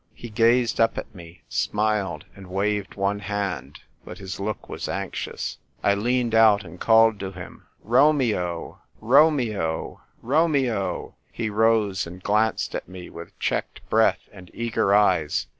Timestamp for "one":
2.95-3.19